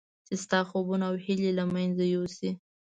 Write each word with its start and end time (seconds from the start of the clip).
چې 0.27 0.33
ستا 0.43 0.59
خوبونه 0.69 1.03
او 1.09 1.15
هیلې 1.25 1.51
له 1.59 1.65
منځه 1.73 2.03
یوسي. 2.13 2.51